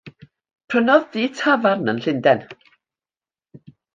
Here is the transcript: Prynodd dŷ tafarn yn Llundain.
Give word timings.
Prynodd 0.73 1.03
dŷ 1.15 1.25
tafarn 1.41 1.91
yn 1.93 2.01
Llundain. 2.05 2.41